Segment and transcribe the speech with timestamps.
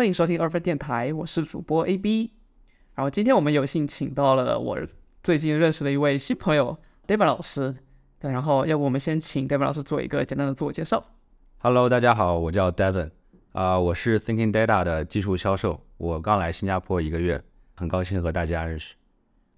[0.00, 2.30] 欢迎收听二分电台，我是主播 AB。
[2.94, 4.78] 然后今天我们有幸请到了我
[5.22, 6.74] 最近认识的一位新朋友
[7.06, 7.76] David 老师。
[8.18, 11.04] 对，然后要不我们先请 David 老师做一个简单的自我介绍。
[11.58, 13.10] Hello，大家好，我叫 Devin，
[13.52, 17.42] 啊、我是 Thinking Data 的技术销售，我刚来新加坡一个月，
[17.76, 18.94] 很高兴和大家认识。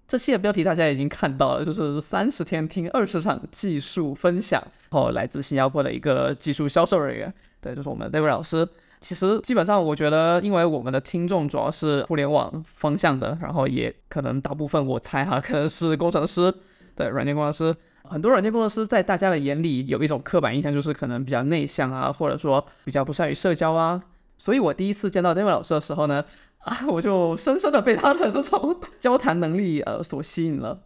[0.05, 8.67] 这期的标题大家已经看到了，就是三十天听二十场技术分享，然后来自新加坡的一个技术销售人员，对，就是我们 David 老师。
[9.03, 16.49] 其实基本上我觉得，因为我们的听众主要是互联网方向的，然后也可能大部分我猜哈，可能是工程师，
[16.95, 17.75] 对，软件工程师。
[18.05, 24.01] 很多软件工程师在大家的眼里有一种刻板印象，就是可能比较内向啊，或者说比较不善于社交啊。
[24.37, 26.23] 所以我第一次见到 David 老师的时候呢，
[26.59, 30.79] 啊，我就深深的 被他的这种交谈能力呃所吸引了。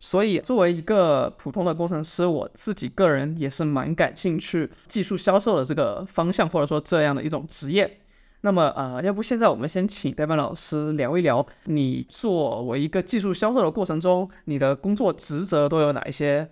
[0.00, 8.00] 所以作为一个普通的工程师，我自己个人也是蛮感兴趣技术销售的这个方向，或者说这样的一种职业。
[8.42, 16.48] 那么呃，要不现在我们先请代班老师聊一聊，你作为一个技术销售的过程中，你的工作职责都有哪一些？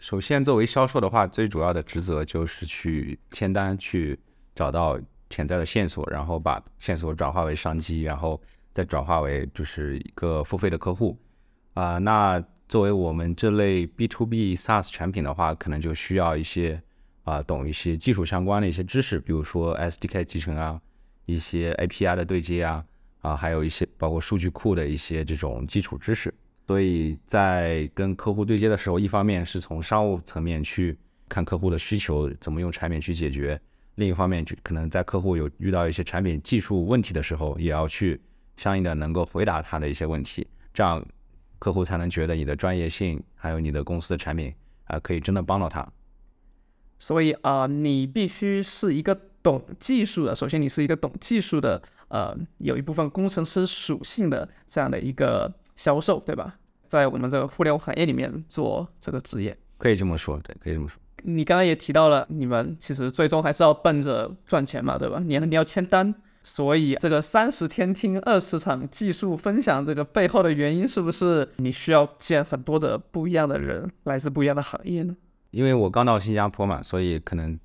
[0.00, 4.18] 首先，作为销售的话，最主要的职责就是去签单，去
[4.56, 8.40] 找到潜在的线索，然后把线索转化为商机，然后
[8.72, 11.16] 再转化为就是一个付费的客户。
[11.80, 16.78] 啊、那作为我们这类 B to B SaaS 产品的话，可能就需要一些
[17.24, 20.78] 啊、懂一些技术相关的一些知识，比如说 SDK 集成啊，
[21.24, 22.84] 一些 API 的对接啊，
[23.22, 26.34] 啊，还有一些包括数据库的一些这种基础知识。
[26.66, 30.98] 所以在跟客户对接的时候，一方面是从商务层面去
[31.30, 33.58] 看客户的需求，怎么用产品去解决；
[33.94, 38.20] 另一方面，就可能在客户有遇到一些产品技术问题的时候，也要去
[38.58, 41.02] 相应的能够回答他的一些问题，这样
[41.60, 44.52] 客户才能觉得你的专业性，还有你的公司的产品
[44.86, 45.86] 啊、可以真的帮到他。
[46.98, 50.34] 所以啊、呃你必须是一个懂技术的。
[50.34, 56.58] 首先，你是一个懂技术的，呃，有一部分工程师属性的这样的一个销售，对吧？
[56.88, 61.00] 在我们这个互联网行业里面做这个职业，可以这么说，对，可以这么说。
[61.22, 65.20] 你刚刚也提到了，你们其实最终还是要奔着赚钱嘛，对吧？
[65.24, 75.14] 你你要签单，所以这个三十天听二十场技术分享，这个背后的原因是不是你需要见很多的不一样的人，来自不一样的行业呢？
[75.50, 77.58] 因为我刚到新加坡嘛，所以可能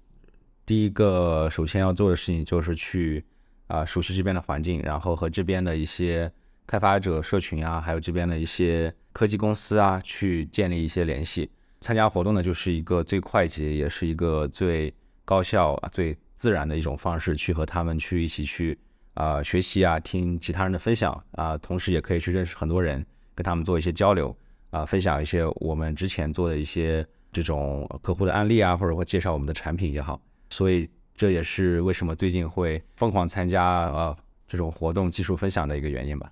[0.66, 3.24] 第一个首先要做的事情就是去
[3.68, 6.32] 啊、熟悉这边的环境，然后和这边的一些
[6.68, 11.50] 开发者社群啊，还有这边的一些科技公司啊，去建立一些联系。
[11.82, 14.94] 参加活动呢，就是一个最快捷，也是一个最
[15.24, 18.78] 高效、最自然的一种方式，去和他们去一起去
[19.14, 24.36] 啊、学习啊，听其他人的分享啊，同时也可以去认识很多人，跟他们做一些交流
[24.72, 30.22] 啊，分享一些我们之前做的一些这种客户的案例啊，或者会介绍我们的产品也好。
[30.50, 34.16] 所以这也是为什么最近会疯狂参加啊
[34.48, 36.32] 这种活动技术分享的一个原因吧。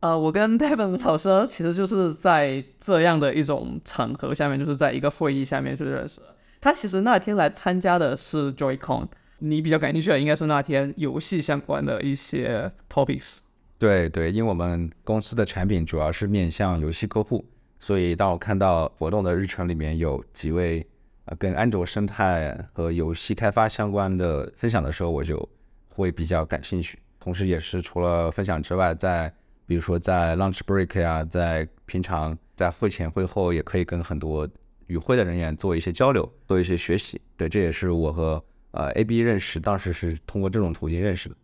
[0.00, 6.20] 呃，我跟 Devin 老师其实就是在这样的一种场合下面，就是在一个会议下面去认识。
[6.60, 9.08] 他其实那天来参加的是 JoyCon，
[9.38, 13.38] 你比较感兴趣的应该是那天游戏相关的一些 topics。
[13.78, 17.44] 对对，因为我们公司的产品主要是面向游戏客户，
[17.78, 20.86] 所以当我看到活动的日程里面有几位
[21.26, 25.46] 呃跟安卓生态和游戏开发相关的分享的时候，我就
[25.88, 26.98] 会比较感兴趣。
[27.20, 29.30] 同时，也是除了分享之外，在
[29.66, 34.48] 比如说在 lunch break 呀、在平常在会前会后，也可以跟很多
[34.86, 37.20] 与会的人员做一些交流，做一些学习。
[37.36, 38.42] 对，这也是我和
[38.76, 41.34] 呃 AB 认识，当时是通过这种途径认识的。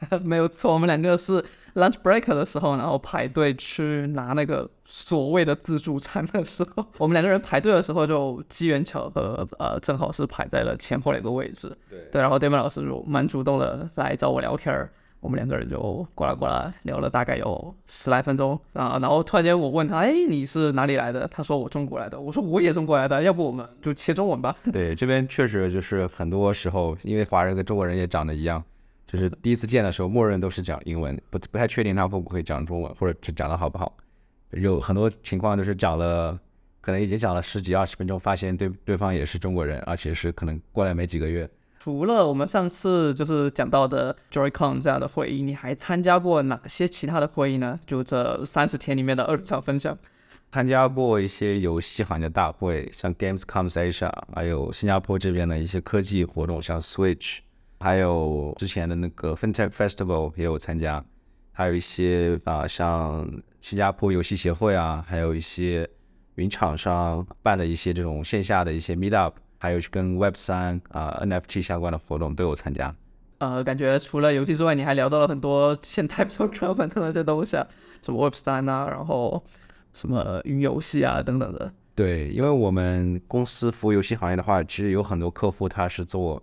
[0.22, 1.44] 没有错，我们两个是
[1.74, 11.76] lunch break 的时候，然后排队去拿那个所谓的自助餐的时候，我们两个人排队的时候就机缘巧合，呃，正好是排在了前后两个位置。
[11.90, 14.88] 对对，然后 David 老师就蛮主动的来找我聊天儿，
[15.20, 21.26] 我们两个人就过来过来聊了大概有十来分钟啊，然后突然间我问他，哎，你是哪里来的？
[21.28, 24.56] 他说我中国来的，我说我也中国来的，要不我们就切中文吧。
[24.72, 28.62] 对，这边确实就是很多时候，因为华人跟中国人也长得一样，
[29.06, 33.96] 就是第一次见的时候，默认都是讲英文，不不太确定他会不会讲中文，或者只讲的好不好。
[34.52, 36.38] 有很多情况就是讲了，
[36.80, 41.48] 可能已经讲了十几二十分钟，发现对对方也是中国人，而且是可能过来没几个月。
[41.78, 47.78] 除了我们上次就是讲到的 JoyCon 这样的会议，你还参加过哪些其他的会议呢？
[47.86, 49.96] 就这三十天里面的二十场分享。
[50.50, 57.38] 参加过一些游戏行业大会，像 Gamescom Asia，还有新加坡这边的一些科技活动，像 Switch，
[57.80, 61.04] 还有之前的那个 FinTech Festival 也有参加，
[61.52, 63.30] 还有一些啊、像
[63.60, 65.88] 新加坡游戏协会啊，还有一些
[66.36, 72.94] 云厂商办的一些这种线下的一些 Meetup，还有跟 Web 三啊 NFT 相关的活动都有参加。
[73.38, 77.66] 呃，感觉除了游戏之外，你还聊到了很多现在比较热门的那些东西啊，
[78.02, 79.44] 什么 Web 三啊，然后
[79.92, 81.72] 什么云游戏啊等等的。
[81.94, 86.42] 对，因为我们公司服务游戏行业的话，其实有很多客户他是做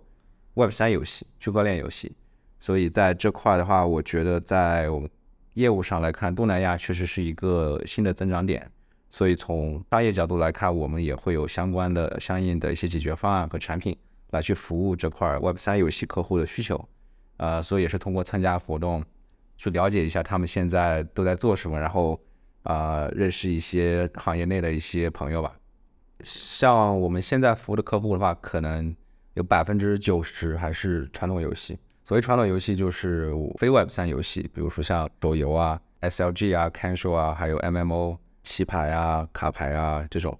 [0.54, 2.14] Web 三游戏、区块链游戏，
[2.60, 5.08] 所以在这块的话，我觉得在我们
[5.54, 8.70] 业务上来看，东南亚确实是一个新的增长点。
[9.08, 13.96] 所以从商业角度来看，我们也会有相关的、相应的一些解决方案和产品
[14.30, 16.88] 来去服务这块 Web 三游戏客户的需求。
[17.36, 19.04] 呃，所以也是通过参加活动
[19.56, 22.20] 去了解一下他们现在都在做什么，然后
[22.64, 25.54] 啊认识一些行业内的一些朋友吧。
[26.24, 28.94] 像我们现在服务的客户的话，可能
[29.34, 31.78] 有百分之九十还是传统游戏。
[32.02, 38.16] 所谓传统游戏就是非 Web 三游戏，比如说像手游啊、SLG 啊、Casual 啊，还有 MMO。
[38.46, 40.38] 棋牌啊，卡牌啊这种，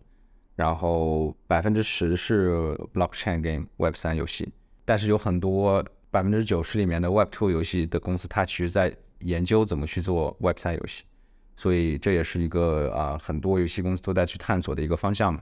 [0.55, 4.49] 然后百分之十是 blockchain game Web 三游戏，
[4.85, 11.03] 但是有很多百分之九十里面的 Web two 游戏的公司，它其实在研究怎么去做 Web 三游戏，
[11.57, 15.41] 所以这也是一个啊很多游戏公司都在去探索的一个方向嘛。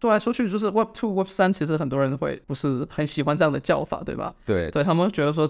[0.00, 4.34] 说来说去就是 Web two Web 三，其实很多人会不是很喜欢这样的叫法，对吧？
[4.46, 5.46] 对，对他们觉得说。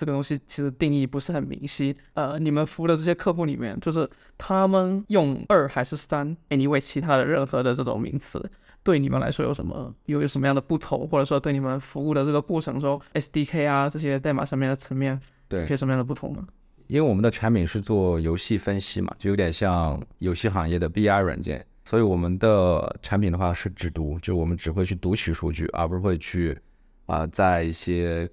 [0.00, 1.94] 这个东西其实定义不是很明晰。
[2.14, 4.08] 呃，你们服务的这些客户里面，就是
[4.38, 8.50] 他们用二还是三？Anyway，其他的任何的这种名词，
[8.82, 11.06] 对你们来说有什么有有什么样的不同？
[11.06, 15.20] 或者说对你们服务的这个过程中，SDK 啊这些代码上面的层面，
[15.50, 16.46] 对，有什么样的不同呢？
[16.86, 26.58] 因为我们的产品是做游戏分析嘛，就有点像游戏行业的 BI 软件，所以我们的产品的话是只读，就我们只会去读取数据，而不是会去
[27.04, 28.26] 啊在一些。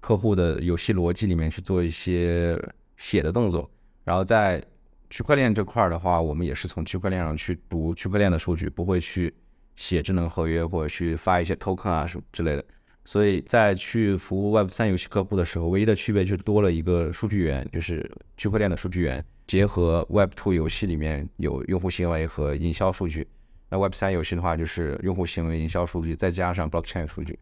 [0.00, 2.58] 客户的游戏逻辑里面去做一些
[2.96, 3.70] 写的动作，
[4.02, 4.62] 然后在
[5.10, 9.32] 区块链这块儿的话，我们也是从区块链上去读区块链的数据，不会去
[9.76, 12.64] 写智能合约或者去发一些 token 啊什么之类的。
[13.04, 23.26] 所以在去服务 Web 三游戏客户的时候，唯一的区别就是多了一个数据源，就是区块链的数据源，结合 Web two 游戏里面有用户行为和营销数据。
[23.70, 27.38] 那 Web 三游戏的话，就是用户行为、营销数据，再加上 blockchain 数据。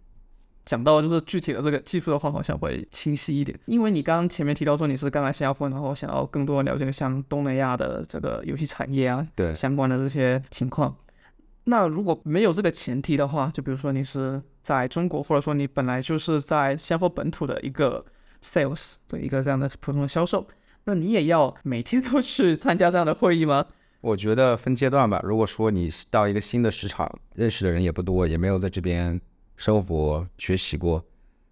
[0.69, 3.59] 讲到就是具体的这个技术的话，好像会清晰一点。
[3.65, 10.95] 因为你刚刚前面提到说你是刚来新加坡，然后想要更多了解像东南亚的这个游戏产业啊，对相关的这些情况。
[11.65, 18.05] 那如果没有这个前提的话，就比如说你是在中国，或者说你本来就是在新加坡本土的一个
[18.43, 20.47] sales 的一个这样的普通的销售，
[20.85, 23.65] 那你也要每天都去参加这样的会议吗？
[24.03, 25.19] 我觉得分阶段吧。
[25.25, 29.19] 如果说你到一个新的市场，认识的人也不多，也没有在这边。
[29.59, 31.05] 生活学习过，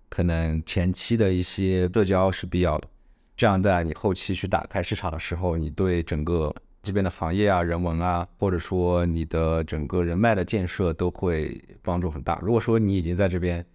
[0.08, 2.88] 可能前期的一些社交是必要的，
[3.36, 6.54] 这样在你后期去打开市场的时候，你对整个
[6.84, 12.38] 这边的行业啊、人文啊，或者说你的整个人脉的建设都会帮助很大。
[12.40, 13.66] 如果说你已经在这边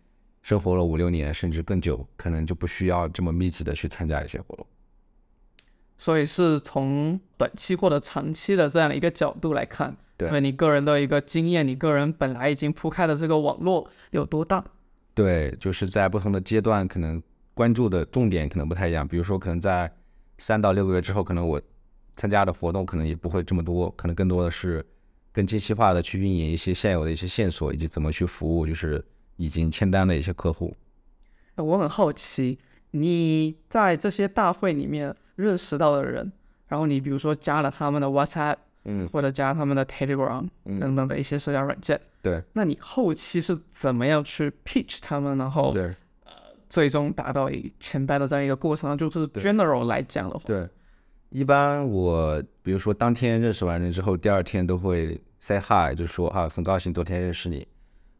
[0.41, 4.65] 生活了五六年，甚至更久，可能就不需要这么密集的去参加一些活动。
[5.97, 9.97] 所以是从短期或者长期的这样的一个角度来看。
[10.27, 14.63] 因为你个人的一个经验，你个人本来已经铺开的这个网络有多大？
[15.13, 17.21] 对，就是在不同的阶段，可能
[17.53, 19.07] 关注的重点可能不太一样。
[19.07, 19.91] 比如说，可能在
[20.37, 21.61] 三到六个月之后，可能我
[22.15, 24.85] 参加的活动可能也不会这么多，可能更多的是
[25.31, 29.03] 更精细化的去运营一些现有的一些线索，以及怎么去服务就是
[29.35, 30.75] 已经签单的一些客户。
[31.55, 32.57] 我很好奇，
[32.91, 36.31] 你在这些大会里面认识到的人，
[36.67, 38.55] 然后你比如说加了他们的 WhatsApp。
[38.85, 40.47] 嗯，或者加他们的 Telegram
[40.79, 41.99] 等等的一些社交软件。
[42.21, 45.83] 对，那你后期是怎么样去 pitch 他们，然后对，
[46.25, 46.31] 呃，
[46.67, 48.97] 最终达到一签单的这样一个过程呢？
[48.97, 50.67] 就是 general 来讲的话，对，
[51.29, 57.67] 一般我比如说当天认识完人之后，第二天都会 say hi，就是说啊，很高兴昨天认识你。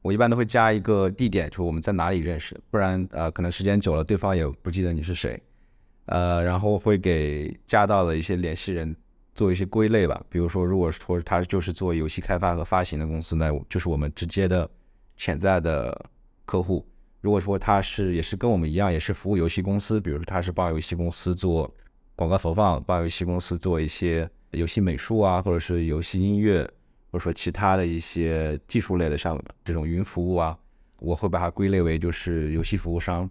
[0.01, 5.39] 我一般都会加一个地点，就是我们在哪里认识，不然呃，可能时间久了对方也不记得你是谁。
[6.05, 8.95] 呃，然后会给加到的一些联系人。
[9.41, 14.69] 做一些归类吧，比如说，如果说他就是做游戏开发和发行的公司，那就是我们直接的
[15.17, 15.99] 潜在的
[16.45, 16.85] 客户。
[17.21, 21.73] 如果说他是也是跟我们一样，也是服务游戏公司，比如说他是帮游戏公司做
[22.15, 26.61] 广告投放，帮游戏公司做一些游戏美术啊，或者是游戏音乐，
[27.11, 30.55] 或者说其他的一些技术类的像这种云服务啊，
[30.99, 33.21] 我会把它归类为就是游戏服务商。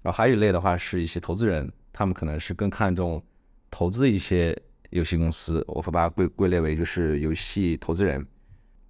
[0.00, 3.22] 然后还有一类的话是一些投资人，他们可能是更看重
[3.70, 4.58] 投资一些。
[4.90, 8.26] 游戏公司，我会把它归归类为就是游戏投资人，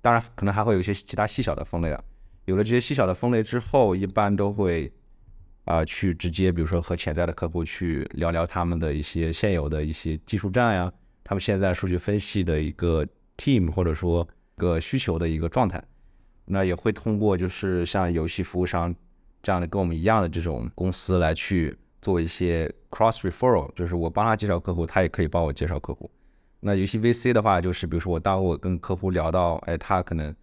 [0.01, 2.03] 当然可能还会有一些其他细小的分类啊。
[2.45, 4.91] 有了这些细小的分类之后，一般都会
[5.65, 14.27] 啊去直接，比如说和潜在的客户去聊聊他们的一些现有的一些技术栈呀，他们现在数据分析的一个 team 或者说
[14.57, 15.83] 个需求的一个状态。
[16.47, 18.95] 那也会通过就是像游戏服务商
[19.43, 26.11] 这样的跟我们一样的这种公司来去做一些 cross referral，就是我帮他介绍客户，他也可以帮我介绍客户。
[26.61, 30.35] 那游戏 VC 的话，就是比如说我当我跟客户聊到，哎，他可能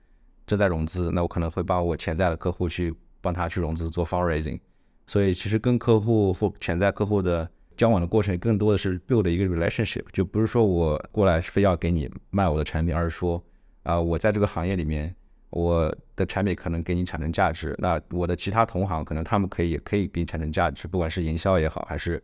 [0.47, 4.59] 正在融资，那我可能会帮我潜在的客户去帮他去融资做 fundraising。
[5.07, 13.43] 所以其实跟客户或潜在客户的交往的过程，更多的是 build 一个 relationship，就不是说我过来非要给你卖我的产品，而是说
[13.83, 15.13] 啊，我在这个行业里面，
[15.49, 22.23] 我的产品可能给你产生价值，那我的其他同行可能他们可以也可以给你产生价值，不管是营销也好，还是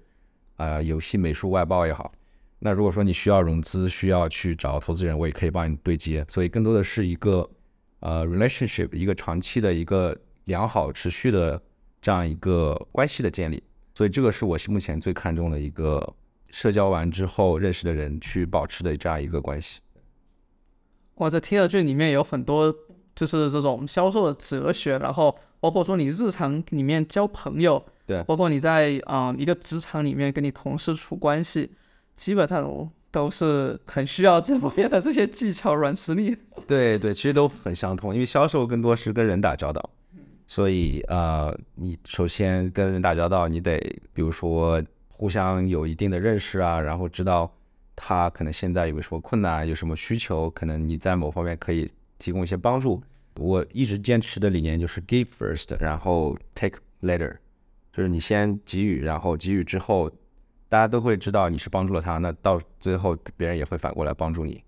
[0.62, 2.12] 啊游戏美术外包也好。
[2.60, 6.26] 那如果说你需要融资，需要去找投资人，我也可以帮你对接。
[6.30, 7.50] 所以更多的是一个
[8.02, 10.16] 呃 relationship，一个长期的一个
[10.46, 11.60] 良好持续的
[12.00, 13.64] 这样一个关系的建立。
[13.96, 16.16] 所以这个是我目前最看重的一个
[16.52, 19.80] 社交完之后认识的人去保持的这样一个关系。
[21.16, 22.74] 哇，这听了这里面有很多
[23.16, 31.72] 就是这种销售的哲学，然后包括说你日常里面交朋友，对，包括你在啊一个职场里面跟你同事处关系。
[32.14, 36.38] 基本上都是很需要这方面的这些技巧、软实力。
[36.68, 39.90] 对对，其实都很相通，因为销售更多是跟人打交道，
[40.46, 43.80] 所以呃，你首先跟人打交道，你得
[44.14, 47.52] 比如说互相有一定的认识啊，然后知道
[47.96, 51.90] 他可能现在有什么困难、有什么需求，可能你在某方面可以
[52.20, 53.02] 提供一些帮助。
[53.38, 57.36] 我一直坚持的理念就是 give first，然后 take later，
[57.94, 60.12] 就是你先给予，然后给予之后。
[60.72, 64.64] 大家都会知道你是帮助了他，那到最后别人也会反过来帮助你，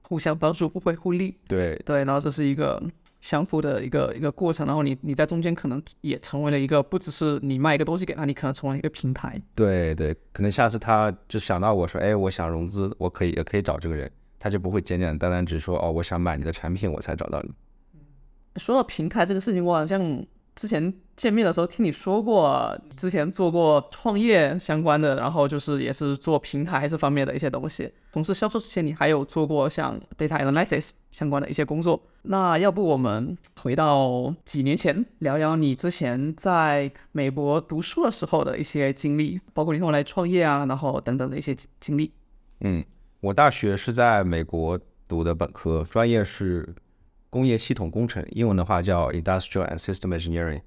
[0.00, 1.36] 互相帮助，互惠互利。
[1.46, 2.82] 对对，然后这是一个
[3.20, 9.38] 相互的一个一个过程，然后你你在中间可能也成为了一个，不只是你卖一个东西给他，你可能成为一个平台。
[9.54, 17.50] 对对，可能下次他就想到我说，哎，我想融资，我可以也可以找这个人，他就不会简简单单只说哦，我想买你的产品，我才找到你。
[18.56, 20.26] 说到平台这个事情，我好像。
[20.58, 27.88] 之前见面的时候听你说过，之前做过创业相关的，然后就是也是做平台这方面的一些东西。
[28.12, 32.02] 从事销售之前，你还有做过像 data analysis 相关的一些工作。
[32.22, 42.10] 那要不我们回到几年前，聊聊你之前在美国读书的时候的一些经历，包括你后来创业啊，然后等等的一些经历。
[42.62, 42.84] 嗯，
[43.20, 46.74] 我大学是在美国读的本科，专业是。
[47.30, 50.62] 工业系统工程，英文的话叫 Industrial and System Engineering。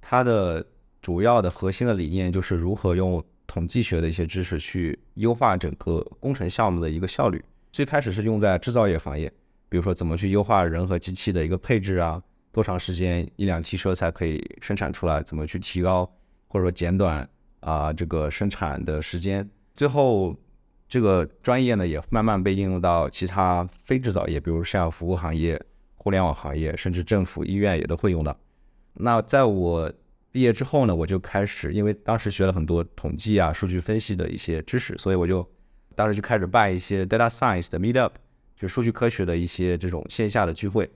[0.00, 0.66] 它的
[1.00, 7.42] 主要的核心的理念就是如何用统计学的一些知识去优化整个工程项目的一个效率。
[7.72, 9.32] 最开始是用在制造业行业，
[9.68, 16.04] 比如说怎么去优化人和机器的一个配置啊，多长时间一辆汽车才可以生产出来，怎么去提高
[16.48, 17.26] 或者说减短
[17.60, 19.48] 啊这个生产的时间。
[19.74, 20.36] 最后
[20.86, 25.60] 这个专业呢也慢慢被应用到其他非制造业，比如像服务行业。
[26.04, 28.38] 互联网行业，甚至政府、医院也都会用到。
[28.92, 29.90] 那在我
[30.30, 35.48] 毕业之后呢，我就开始，因为当时学了很多统计啊、数据分析的一些知识，所以我就
[35.94, 38.16] 当时就开始办一些 data science 的 meet up，
[38.54, 40.90] 就数据科学的一些这种线下的聚会。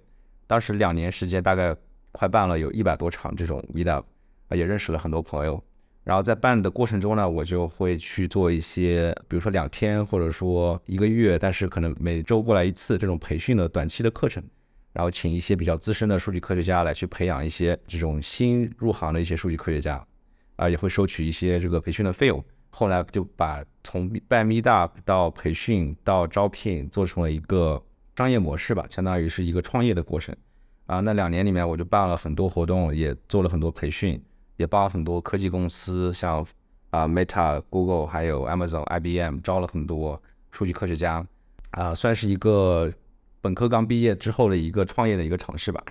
[0.47, 1.75] 当时两年时间，大概
[2.13, 4.05] 快办了有一百多场这种 meet up，
[4.49, 5.59] 啊，也认识了很多朋友。
[6.05, 14.43] 然后在办的过程中呢，我就会去做一些，比如说两天或者说一个月，但是可能每周过来一次这种培训的短期的课程。
[14.93, 20.05] 然后请一些比较资深的数据科学家来去培养一些这种新入行的一些数据科学家，
[20.57, 22.45] 啊，也会收取一些这个培训的费用。
[22.71, 27.81] 后来就把从办 Meetup 到培训到招聘做成了一个
[28.17, 30.35] 商业模式吧，相当于是一个创业的过程。
[30.87, 34.21] 啊，那两年里面我就办了很多活动，也做了很多培训，
[34.57, 36.45] 也帮很多科技公司，像
[36.91, 41.25] 啊 Meta、Google 还有 Amazon、IBM 招了很多数据科学家，
[41.71, 42.93] 啊，算是一个。
[43.49, 45.83] 本科刚毕业之后的一个创业的一个尝试吧，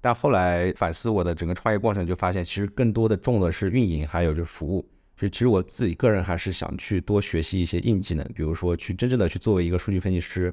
[0.00, 4.88] 但后来反思我的整个创业过程，就发现其实更多的重的是运营，还有就是服务。
[5.18, 10.50] 所以其实我自己个人还是想去多学习一些硬技能，比如说去真正的去作为一个数据分析师，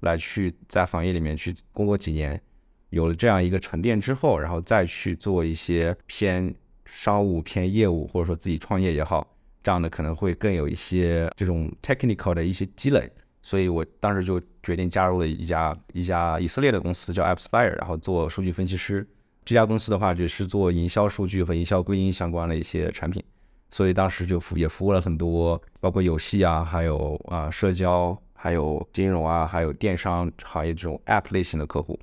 [0.00, 2.42] 来去在行业里面去工作几年，
[2.90, 6.52] 有了这样一个沉淀之后，然后再去做一些偏
[6.84, 9.24] 商务、偏业务，或者说自己创业也好，
[9.62, 13.08] 这样的可能会更有一些这种 technical 的一些积累。
[13.44, 19.06] 所以我当时就决定加入了一家一家以色列的公司，叫 AppSpire，然后做数据分析师。
[19.44, 23.22] 这家公司的话，就是做营销数据和营销归因相关的一些产品。
[23.70, 32.00] 所以当时就服也服务了很多，包括游戏啊，还有啊社交，还有金融啊，还有电商行业这种 App 类型的客户。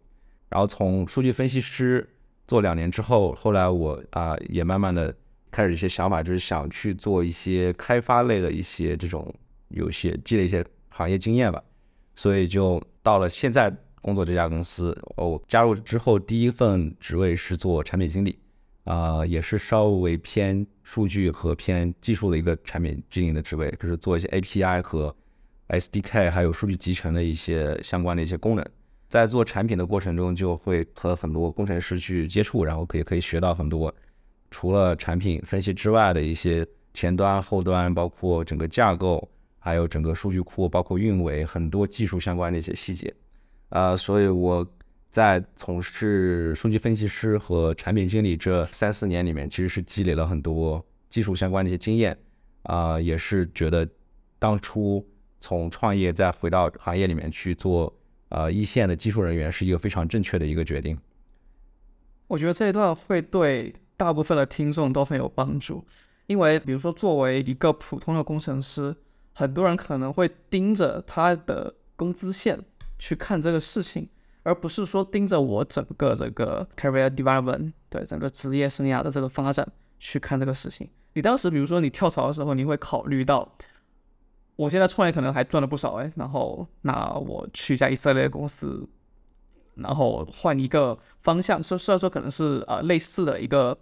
[0.49, 2.07] 然后从数据分析师
[2.47, 5.11] 做两年之后，后来我啊也慢慢的
[5.49, 9.33] 开始一些想法，就是想去做一些开发类的一些这种
[9.69, 10.63] 游戏，积累一些。
[10.91, 11.63] 行业经验吧，
[12.15, 14.95] 所以就到了现在工作这家公司。
[15.15, 18.37] 我加入之后，第一份职位是做产品经理，
[18.83, 25.15] 啊、也是稍微偏数据和偏技术的一个产品经理的职位，就是做一些 API 和
[25.69, 28.65] SDK 还有数据集成的一些相关的一些功能。
[29.07, 33.93] 在做产品的过程中，就会和很多工程师去接触，然后可以可以学到很多
[34.49, 39.29] 除了产品分析之外的一些前端、后端，包括整个架构，
[39.63, 43.13] 还有整个数据库，包括运维，很多技术相关的一些细节。
[43.69, 44.67] 啊、所以我
[45.11, 52.17] 在从事数据分析师和产品经理这三四年里面，其实是积累了很多技术相关的一些经验。
[52.63, 53.87] 啊、也是觉得
[54.37, 55.07] 当初
[55.39, 57.91] 从创业再回到行业里面去做
[58.29, 60.97] 呃一线的技术人员，是一个非常正确的一个决定。
[62.27, 65.85] 我觉得这一段会对大部分的听众都很有帮助，
[66.27, 68.95] 因为比如说作为一个普通的工程师，
[69.33, 72.59] 很多人可能会盯着他的工资线
[72.99, 74.09] 去看这个事情，
[74.43, 79.67] 而不是说盯着我整个这个 career development 对整个职业生涯的这个发展
[79.99, 80.89] 去看这个事情。
[81.13, 83.57] 你当时比如说你跳槽的时候，你会考虑到，
[84.55, 88.87] 我现在创业可能还赚了不少哎，然后那我去一家以色列公司，
[89.75, 93.77] 然后换一个方向，虽虽然说可能是呃类似的一个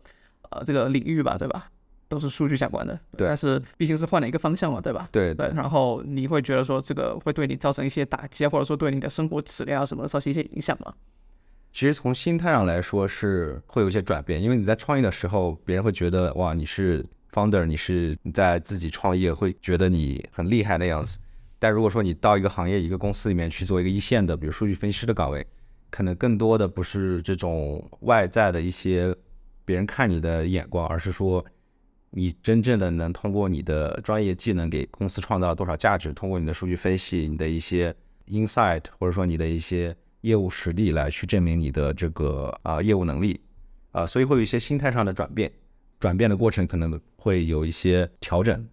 [0.49, 1.69] 呃这个领域吧，对吧？
[2.09, 5.07] 都是数据相关的，对但是毕竟是换了一个方向嘛，对吧？
[5.11, 10.93] 对对，然后你会觉得说这个会对你造成一些打击啊，或者说对你的生活质量啊什么造成一些影响吗？
[11.71, 21.19] 其实从心态上来说是会有一些转变，因为你在创业的时候，别人会觉得哇你是 founder，你是你在自己创业，会觉得你很厉害的样子。
[21.59, 25.45] 但如果说你到一个行业、一个公司里面去做一个一线的，比如数据分析师的岗位，
[25.91, 29.15] 可能更多的不是这种外在的一些
[29.63, 31.45] 别人看你的眼光，而是说
[32.11, 37.95] 你真正的能通过你的专业技能给公司创造多少价值，通过你的数据分析、你的一些
[38.27, 43.39] insight，或者说你的一些业务实力来去证明你的这个啊、业务能力
[43.91, 45.51] 啊、所以会有一些心态上的转变，
[45.99, 48.67] 转变的过程可能会有一些调整。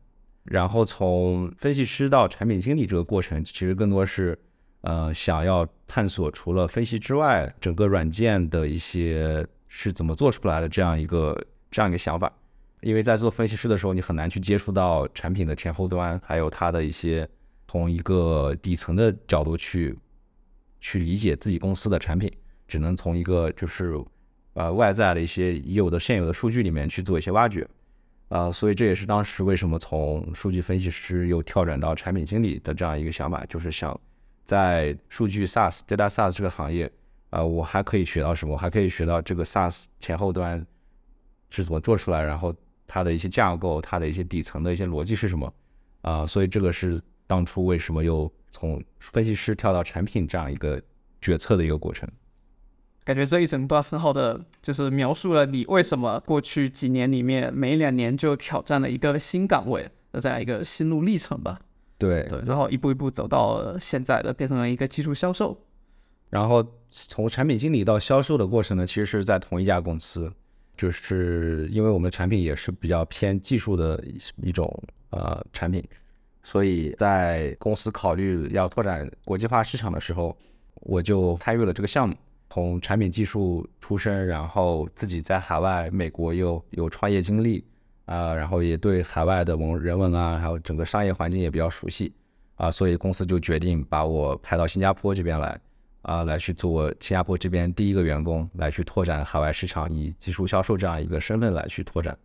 [0.44, 4.38] 然后从分析师到产品经理这个过程，其实更多是
[4.82, 11.37] 呃想要探索除了分析之外，整个软件的一些是怎么做出来的这样一个
[11.70, 12.32] 这样一个想法。
[12.80, 17.28] 因为在做分析师的时候，你很难去接触到产品的前后端，还有它的一些
[17.68, 19.98] 从一个底层的角度去
[20.80, 22.30] 去理解自己公司的产品，
[22.68, 23.98] 只能从一个就是
[24.54, 27.66] 呃外在的一些已有的现有的数据里面去做一些挖掘。
[28.28, 33.98] 啊、所以这也是当时为什么从数据分析师又跳转到产品经理的这样一个想法，就是想
[34.44, 36.90] 在数据 SaaS、Data SaaS 这个行业，
[37.30, 38.54] 啊、我还可以学到什么？
[38.54, 40.66] 我还可以学到这个 SaaS 前后端
[41.50, 42.52] 是怎么做出来，然后
[42.87, 45.53] 它的一些架构、它的一些底层的一些逻辑是什么？
[46.03, 50.81] 啊、所以这个是当初为什么又从分析师跳到产品这样一个
[51.20, 52.09] 决策的一个过程。
[53.05, 61.61] 感觉这一整段很好的就是描述了你为什么过去几年里面每两年就挑战了一个新岗位的这样一个心路历程吧。
[61.99, 65.57] 对对，然后一步一步走到现在的变成了一个技术销售。
[66.31, 70.33] 然后从产品经理到销售的过程呢，其实是在同一家公司，
[70.76, 74.70] 就是因为我们的产品也是比较偏技术的一一种
[75.10, 75.82] 呃产品，
[76.42, 80.36] 所以在公司考虑要拓展国际化市场的时候，
[80.74, 82.14] 我就参与了这个项目。
[82.48, 87.62] 从产品技术出身，然后自己在海外美国又有创业经历，
[88.06, 92.14] 啊、然后也对海外的文人文啊，还有整个商业环境也比较熟悉，
[92.54, 95.60] 啊、所以公司就决定把我派到新加坡这边来，
[96.06, 102.16] 啊、来去做新加坡这边第一个员工，来去拓展海外市场，以技术销售这样一个身份来去拓展。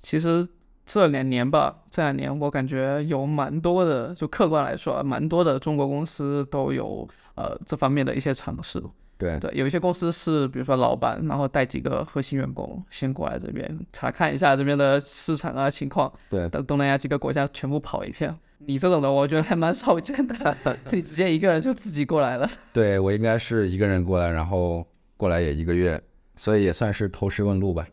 [0.00, 0.46] 其实
[0.84, 8.82] 这两年吧，这两年我感觉有蛮多的，就客观来说，蛮多的中国公司都有呃这方面的一些尝试。
[9.18, 18.34] 对对，有一些公司是比如说老板，然后带几个核心员工先过来这边查看一下这边的市场啊情况，对等东南亚几个国家全部跑一遍。
[18.58, 20.56] 你这种的，我觉得还蛮少见的，
[20.90, 22.48] 你直接一个人就自己过来了。
[22.72, 26.00] 对我应该是一个人过来，然后过来也一个月，
[26.36, 27.86] 所以也算是投石问路吧。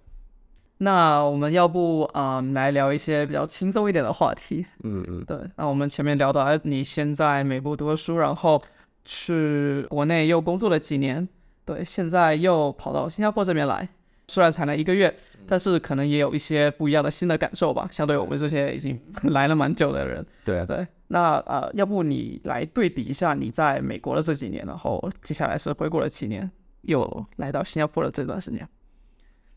[0.79, 4.65] 那我们要不啊、嗯来聊一些比较轻松一点的话题。
[4.83, 8.61] 嗯嗯，对，那我们前面聊到，哎，你先在美国读了书，然后
[9.05, 11.27] 去国内又工作了几年，
[11.63, 13.87] 对，现在又跑到新加坡这边来，
[14.27, 15.15] 虽然才来一个月，
[15.47, 20.25] 但是可能也有一些不一样的新的感受吧，相对我们这些已经来了蛮久的人。
[20.43, 26.49] 对对，那呃，要不你来对比一下你在美国的这几年，然后接下来是回国了几年，
[26.81, 28.67] 又来到新加坡的这段时间。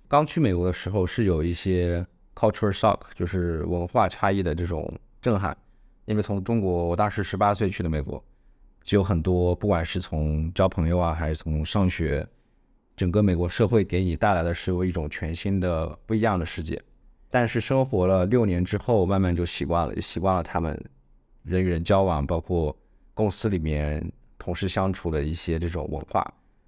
[0.07, 5.57] 刚去美国的时候是有一些 culture shock，就是文化差异的这种震撼，
[6.07, 8.23] 因为从中国，我当时十八岁去的美国，
[8.88, 12.27] 就有很多不管是从交朋友啊，还是从上学，
[12.96, 16.83] 整个美国社会给你带来的是有一种全新的不一样的世界。
[17.29, 20.83] 但是生活了六年之后，慢慢就习惯了，习惯了他们
[21.42, 22.74] 人与人交往，包括
[23.12, 26.27] 公司里面同事相处的一些这种文化，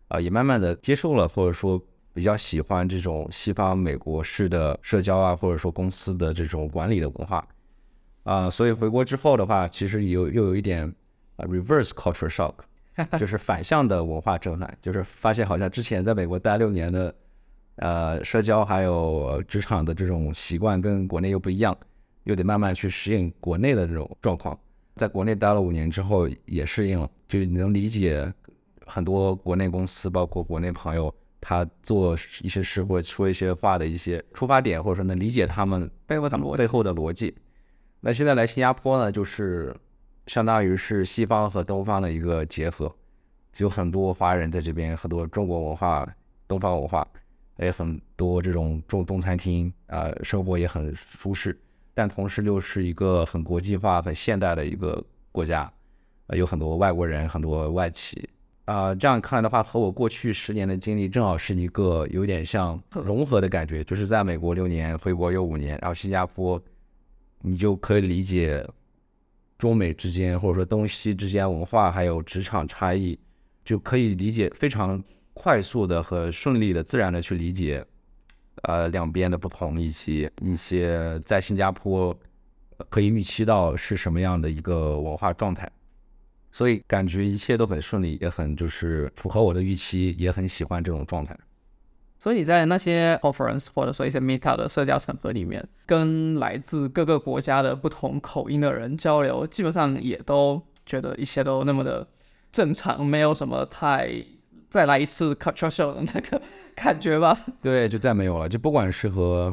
[0.08, 7.42] 啊，也慢慢的接受了，或者说比较喜欢这种西方美国式的社交啊，或者说公司的这种管理的文化，
[8.24, 10.94] 啊，所以回国之后的话，其实有又有一点
[11.40, 12.54] 啊 reverse culture shock，
[13.18, 17.14] 就是反向的文化震撼，就是发现好像之前在美国待六年的。
[17.76, 21.74] 呃，社交还有职场的这种习惯跟国内又不一样，
[22.24, 24.58] 又得慢慢去适应国内的这种状况。
[24.96, 28.30] 在国内待了五年之后，也适应了，就你能理解
[28.84, 37.34] 很多国内公司，包括国内朋友，他做一些事或说一些话的一些出发点，或者说能理解他们背后的逻背后的逻辑。
[38.00, 39.74] 那现在来新加坡呢，就是
[40.30, 42.94] 相当于是西方和东方的一个结合，
[43.56, 46.06] 有很多华人在这边，很多中国文化、
[46.46, 47.04] 东方文化。
[47.58, 51.58] 也很多这种中中餐厅啊，生活也很舒适，
[51.92, 55.70] 但同时又是一个很国际化、很现代的一个国家，
[56.28, 58.30] 呃，有很多外国人、很多外企
[58.66, 58.94] 啊。
[58.94, 66.58] 这样看来的话，和我过去十年的经历正好是一个有点像融合的感觉，就是在美国六年，回国又五年，然后新加坡，
[67.42, 68.64] 你就可以理解
[69.60, 73.16] 中美之间或者说东西之间文化还有职场差异，
[73.64, 75.00] 就可以理解非常。
[75.32, 77.82] 快速的和顺利的、自然的去理解，
[78.64, 82.14] 呃，两边的不同以及一些在新加坡
[82.90, 85.70] 可以预期到是什么样的一个文化状态，
[86.50, 91.34] 所以感觉一切都很顺利，也很就是符合我的预期，也很喜欢这种状态。
[92.20, 102.06] 所以你在那些 conference 或者说一些 meetup 的社交场合里面，跟来自各个国家的不同口音的人交流，基本上也都觉得一切都那么的
[102.52, 104.12] 正常，没有什么太。
[104.68, 106.40] 再来一次 culture show 的那个
[106.76, 107.36] 感觉吧。
[107.60, 108.48] 对，就再没有了。
[108.48, 109.52] 就不管是和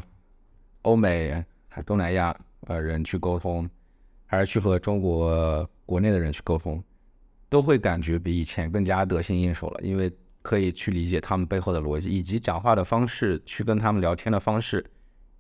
[0.84, 1.44] 欧美、
[1.88, 3.68] 东南亚呃人去沟通，
[4.28, 6.84] 还是去和中国国内的人去沟通，
[7.50, 9.80] 都会感觉比以前更加得心应手了。
[9.82, 10.12] 因为
[10.48, 14.86] 可以去理解他们背后的逻辑，以及讲话的方式，去跟他们聊天的方式，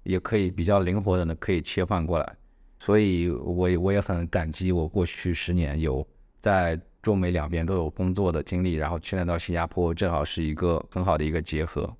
[0.03, 2.35] 也可以比较灵活的呢，可以切换过来。
[2.79, 6.05] 所以，我我也很感激我过去十年有
[6.39, 6.79] 在。
[7.03, 11.95] 中美两边都有工作的经历，然后现在到新加坡正好是一个很好的一个结合。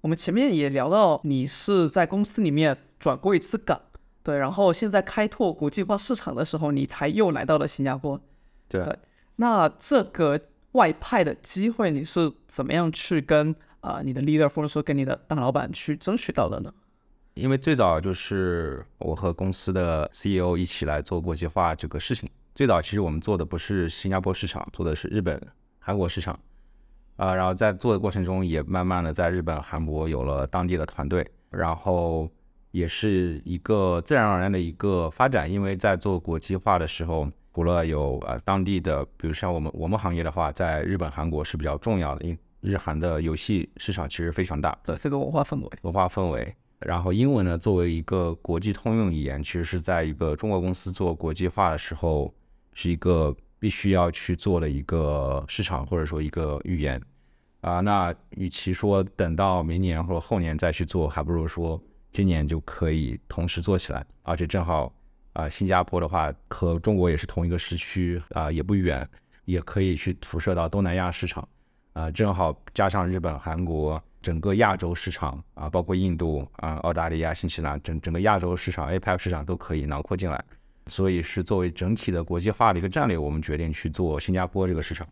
[0.00, 3.80] 我们前面也聊到，你是在公司里面转过一次岗，
[4.24, 8.20] 对，然后现在开拓国际化市场的时候，你才又来到了新加坡。
[8.68, 8.98] 对，
[9.36, 10.40] 那这个
[10.74, 16.72] 外派的机会，你是怎么样去跟啊你的 leader 或者说跟你的大老板去争取到的呢？
[17.34, 22.30] 因为最早就是我和公司的 CEO 一起来做国际化这个事情。
[22.54, 25.40] 最早其实我们做的不是新加坡市场，做的是日本、
[25.80, 26.38] 韩国市场，
[27.16, 32.30] 啊，然后在做的过程中也慢慢的在日本、韩国有了当地的团队，然后
[32.70, 46.54] 也是一个自然而然的一个发展，因为在做国际化的时候，除了有呃当地的，比如像我们我们行业的话，在日本、韩国是比较重要的，因日韩的游戏市场其实非常大，对这个文化氛围，文化氛围。
[46.80, 52.34] 然后英文呢，作为一个国际通用语言，其实是在一个中国公司做国际化的时候。
[52.76, 57.00] 是一个必须要去做的一个市场，或者说一个语言
[57.60, 57.78] 啊。
[57.78, 64.04] 那与其说等到明年或者后年再去做，还不如说今年就可以同时做起来。
[64.24, 64.92] 而且正好
[65.34, 69.06] 啊，新加坡的话和中国也是同一个时区啊，也不远，
[69.44, 71.46] 也可以去辐射到东南亚市场
[71.92, 72.10] 啊。
[72.10, 80.42] 正好加上日本、韩国整个亚洲市场啊，包括印度啊、澳大利亚、新西兰整整个亚洲市场 APEC 市场都可以囊括进来。
[80.86, 85.08] 所以是作为整体的国际化的一个战略，我们决定去做新加坡这个市场。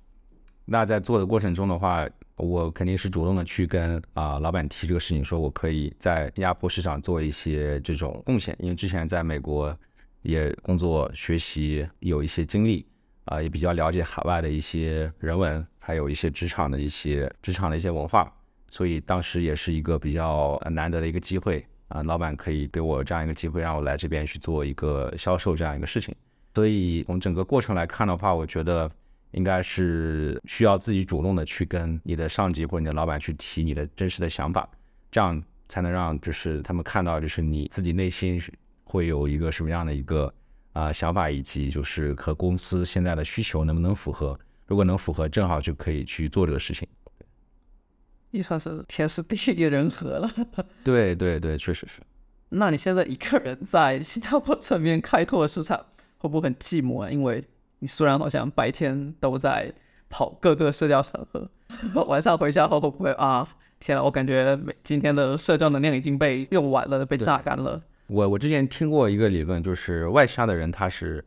[0.66, 2.06] 那在做的过程中的话，
[2.36, 9.74] 我肯定是主动的去跟啊老板提这个事情，说我可以在新加坡市场做一些这种贡献，因为之前在美国
[10.22, 12.86] 也工作学习有一些经历
[13.26, 18.32] 啊，也比较了解海外的一些人文，还有一些职场的一些职场的一些文化，
[18.70, 21.64] 所以当时也是一个比较难得的一个机会。
[21.88, 26.14] 啊，老板可以给我这样一个机会，让我来这边去做一个销售这样一个事情。
[26.54, 28.90] 所以从整个过程来看的话，我觉得
[29.32, 34.66] 应该是需要自己主动的去跟你的上级或者你的老板去提你的真实的想法，
[35.10, 38.40] 这样才能让就是他们看到就是你自己内心
[38.92, 40.30] 会有一个什么样的一个
[40.74, 44.38] 啊想法，以及就是和公司现在的需求能不能符合。
[44.66, 46.86] 如果能符合，正好就可以去做这个事情。
[48.32, 50.30] 也算是天时地利人和了。
[50.84, 52.02] 对对对，确实是。
[52.50, 55.86] 那你现在一个人在新加坡这边开拓市场，
[56.18, 57.10] 会不会很寂寞啊？
[57.10, 57.42] 因为
[57.78, 59.72] 你虽然好像白天都在
[60.10, 61.50] 跑各个社交场合，
[62.04, 63.48] 晚上回家后会不会啊？
[63.80, 67.82] 天呐，我感觉每今天的社交能量已经被用完了，被榨干了。
[68.06, 71.24] 我我之前听过一个理论，就是外向的人他是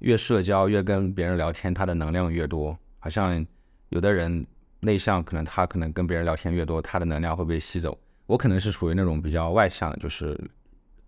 [0.00, 2.76] 越社交越跟别人聊天，他的能量越多。
[2.98, 3.46] 好像
[3.90, 4.44] 有的人
[4.80, 7.96] 内向，可能他可能跟别人聊天越多，他的能量会被吸走。
[8.26, 10.36] 我可能是属于那种比较外向的，就是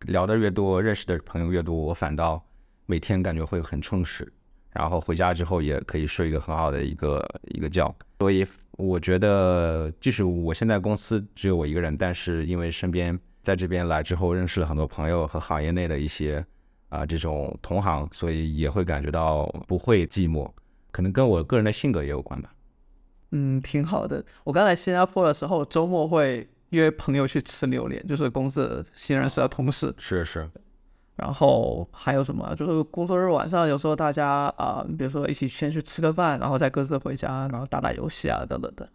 [0.02, 2.40] 聊的越多，认识的朋友越多，我反倒
[2.86, 4.32] 每天感觉会很充实，
[4.72, 7.92] 然后回家之后也可以睡一个很好的一个一个觉。
[8.20, 16.44] 所以我觉得，即使我现在公司只有我一个人，但是因为身边在这边来之后认识了很多朋友和行业内的一些
[16.90, 20.46] 啊这种同行，所以也会感觉到不会寂寞。
[20.90, 22.52] 可能跟我个人的性格也有关吧。
[23.30, 24.22] 嗯，挺好的。
[24.44, 29.94] 我刚来新加坡的时候，周末会约朋友去吃榴莲，就是公司新认识的同事。
[29.96, 30.46] 是是。
[31.16, 32.54] 然后还有什么？
[32.54, 38.86] 就是工作日晚上，有时候大家啊，比如说一起先去吃个饭，然后再各自回家，然后打打游戏啊，等等的。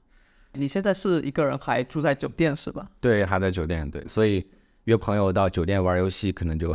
[0.54, 2.88] 你现在是一个人，还住在酒店是吧？
[3.00, 3.90] 对，还在酒店。
[3.90, 4.46] 对，所以
[4.86, 6.74] 约朋友到酒店玩游戏，可能就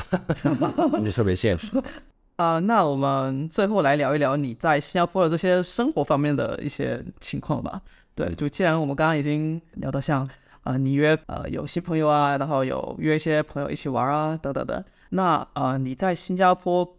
[1.04, 1.68] 就特别现实。
[2.36, 7.80] 啊，那我们最后来聊一聊你在新加坡的这些生活方面的一些情况吧。
[8.14, 10.28] 对，就既然我们刚刚已经聊到像
[10.62, 14.84] 啊，你约呃有些朋友啊，然后有约一些朋友一起玩啊，等等的。
[15.10, 16.97] 那啊，你在新加坡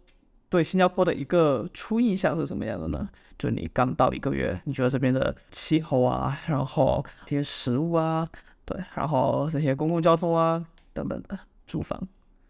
[0.50, 3.08] 对新加坡的一个初印象是什么样的呢？
[3.38, 8.28] 就你刚到一个月，你觉得这边的气候啊，然后这些食物啊，
[8.64, 11.98] 对，然后这些公共交通啊等等的住房。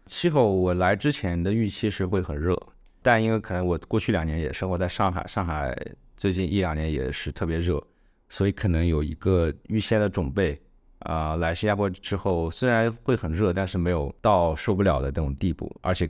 [0.07, 2.59] 气候我来之前的预期是会很热，
[3.01, 5.73] 但因为可能我过去两年也生活在上海，上海
[6.17, 7.81] 最近一两年也是特别热，
[8.29, 10.59] 所以可能有一个预先的准备。
[11.01, 16.07] 啊，来新加坡之后，虽然会很热，但是没有到受不了的那种地步，而且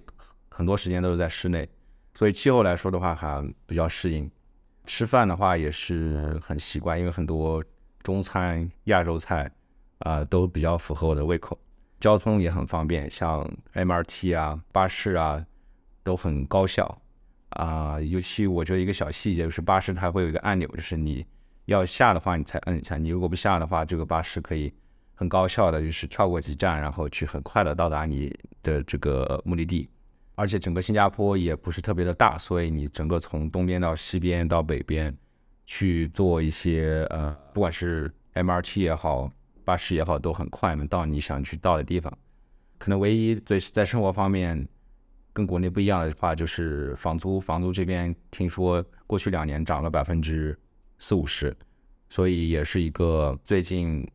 [0.49, 1.65] 很多时间都是在室内，
[2.13, 4.29] 所以气候来说的话还比较适应。
[4.85, 7.63] 吃饭的话也是很习惯，因为很多
[8.01, 9.49] 中餐、亚洲菜
[9.99, 11.57] 啊都比较符合我的胃口。
[11.99, 15.45] 交通也很方便，像 MRT 啊、巴士啊
[16.03, 17.01] 都很高效
[17.49, 17.99] 啊。
[18.01, 21.25] 尤其我觉得一个小细节就是巴士它会有一个按钮，就是你
[21.65, 24.73] 要下的话你才摁一下，你如果不下的话，这个巴士可以。
[25.13, 29.87] 很高效的，就是跳过几站，然后去很快的到达你的这个目的地。
[30.41, 35.15] 而且整个新加坡也不是特别的大，所以你整个从东边到西边到北边
[35.67, 39.31] 去做一些呃，不管是 MRT 也好，
[39.63, 42.11] 巴士也好，都很快能到你想去到的地方。
[42.79, 44.67] 可能唯一最在生活方面
[45.31, 47.39] 跟国内不一样的话，就是房租。
[47.39, 50.57] 房租这边听说过去两年涨了百分之
[50.97, 51.55] 四五十，
[52.09, 54.09] 所以也是一个最近。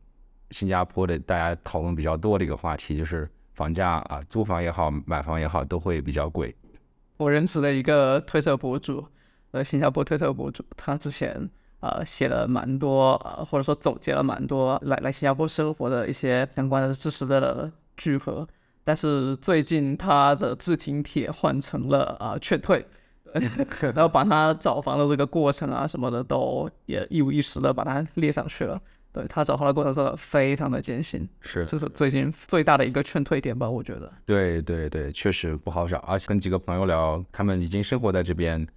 [0.51, 6.55] 新加坡的大家讨论比较多的一个话题就是房价啊，租房也好，买房也好，都会比较贵。
[7.17, 9.03] 我认识了一个推特博主，
[9.49, 18.47] 呃，新加坡推特博主，他之前啊写了蛮多，呃，或者说总结了蛮多来来新加坡生活的一些相关的知识的聚合。
[18.83, 22.85] 但是最近他的置顶帖换成了啊劝退，
[23.81, 28.79] 然后把他找房的这个过程啊什么的都也一五一十的把它列上去了。
[29.17, 33.67] 对他找房的过程真的非常的艰辛，是，这是最近最大的一个劝退点吧？
[33.67, 34.11] 我觉得。
[34.25, 38.67] 对对对，确实不好找，而且跟几个朋友聊，他们已经生活在这边，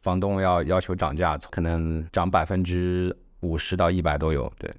[0.00, 4.50] 房东要要求涨价，可能涨百分之五十到一百都有。
[4.58, 4.72] 对，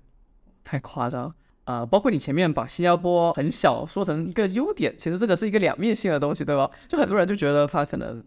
[0.64, 1.32] 太夸张
[1.66, 1.86] 啊！
[1.86, 6.72] 包括你前面把新加坡很小说成一个优点，其实这个是一个两面性的东西，对吧？
[6.88, 8.24] 就很多人就觉得它可能。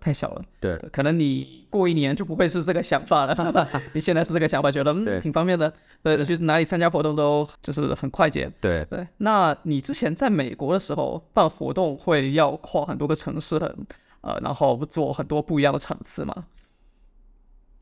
[0.00, 3.68] 太小了，对，可能你过一年就不会是这个想法了。
[3.94, 8.50] 你现在是这个想法，觉得嗯挺方便的，对，去哪里参加活动都就是很快捷。
[8.60, 13.86] 对对，那你之前在美国的时候办活动会要跨很多个城市，很
[14.20, 16.46] 呃，然后做很多不一样的场次吗？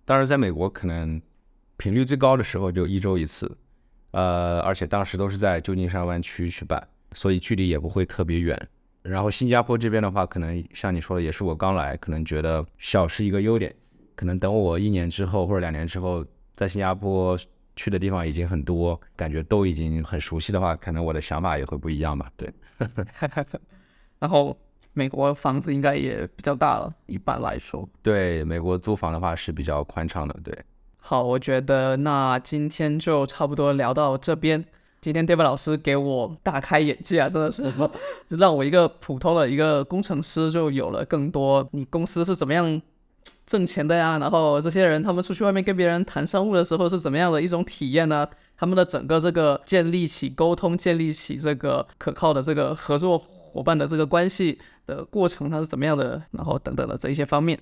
[0.05, 1.21] 当时在美国可能
[1.77, 3.51] 频率最高的时候就一周一次，
[4.13, 8.69] 呃，而且当时都是在旧金山湾区去办，所以距离也不会特别远。
[9.09, 13.75] 然后新加坡这边的话，可能像你说的，也是我刚来，可能觉得小是一个优点。
[14.15, 17.39] 可能等我一年之后或者两年之后，在新加坡
[17.75, 22.31] 去的地方已经很多，感觉都已经很熟悉的话，可能我的想法也会不一样吧。
[22.37, 22.53] 对。
[24.19, 24.57] 然后
[24.95, 27.87] 美国房子应该也比较大了，一般来说。
[28.03, 30.35] 对，美国租房的话是比较宽敞的。
[30.43, 30.59] 对。
[30.97, 34.65] 好，我觉得那今天就差不多聊到这边。
[35.07, 37.73] 今天 David 老师给我大开眼界啊，真的是
[38.37, 42.83] 让我一个普通的一个工程师就有了更多你公司是怎么样
[43.47, 44.19] 挣钱的呀？
[44.19, 48.29] 然后这些人他们出去外面跟别人谈商务的时候是怎么样的一种体验呢？
[48.57, 56.21] 他们的整个这个建立起沟通、建立起这个可靠的这个合作伙伴的这个关系的过程，它是怎么样的？
[56.33, 57.57] 然后等等的这一些方面，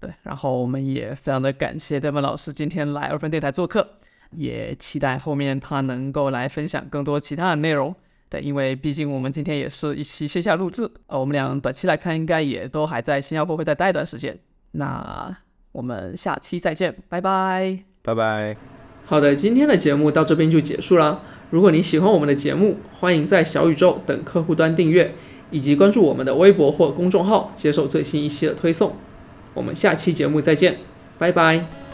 [0.00, 3.86] 对，然后我们也非常的感谢 David 老师今天来二分电台做客。
[4.32, 7.94] 也期待后面他能够来分享更多其他的内容。
[8.28, 14.38] 对，因为毕竟我们今天也是一期线下录制，呃，我们俩短期来看应该也都还在新加坡会再待一段时间。
[14.72, 15.36] 那
[15.72, 18.56] 我们下期再见，拜拜，拜拜。
[19.04, 21.22] 好的，今天的节目到这边就结束了。
[21.50, 25.12] 如果你喜欢我们的节目，欢迎在小宇宙等客户端订阅，
[25.50, 28.94] 以及关注我们的微博或公众号，接受最新一期的推送。
[29.54, 30.78] 我们下期节目再见，
[31.18, 31.89] 拜拜。